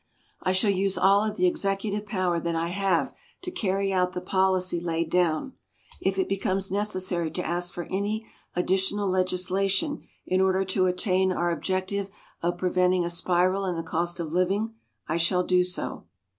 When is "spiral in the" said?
13.11-13.83